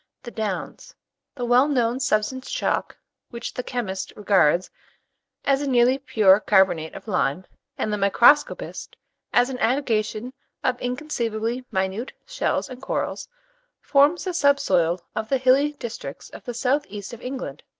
[0.23, 0.95] THE DOWNS.
[1.35, 2.97] The well known substance chalk,
[3.29, 4.71] which the chemist regards
[5.45, 7.45] as a nearly pure carbonate of lime,
[7.77, 8.95] and the microscopist
[9.31, 10.33] as an aggregation
[10.63, 13.27] of inconceivably minute shells and corals,
[13.79, 17.61] forms the sub soil of the hilly districts of the south east of England.